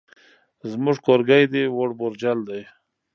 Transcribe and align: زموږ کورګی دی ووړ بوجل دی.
زموږ 0.71 0.97
کورګی 1.05 1.43
دی 1.51 1.63
ووړ 1.69 1.89
بوجل 1.99 2.39
دی. 2.49 2.61